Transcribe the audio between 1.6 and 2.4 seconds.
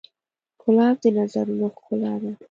ښکلا ده.